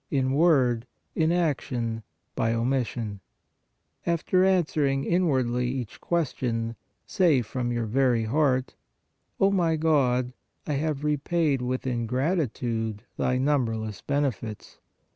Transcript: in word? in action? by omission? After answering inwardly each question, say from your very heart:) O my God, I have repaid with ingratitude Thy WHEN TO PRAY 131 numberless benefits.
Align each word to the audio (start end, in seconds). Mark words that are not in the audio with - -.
in 0.09 0.31
word? 0.31 0.87
in 1.13 1.31
action? 1.31 2.01
by 2.35 2.53
omission? 2.55 3.21
After 4.03 4.43
answering 4.43 5.03
inwardly 5.05 5.67
each 5.67 6.01
question, 6.01 6.75
say 7.05 7.43
from 7.43 7.71
your 7.71 7.85
very 7.85 8.23
heart:) 8.23 8.73
O 9.39 9.51
my 9.51 9.75
God, 9.75 10.33
I 10.65 10.73
have 10.73 11.03
repaid 11.03 11.61
with 11.61 11.85
ingratitude 11.85 13.03
Thy 13.15 13.33
WHEN 13.33 13.41
TO 13.41 13.45
PRAY 13.45 13.45
131 13.45 13.45
numberless 13.45 14.01
benefits. 14.01 14.79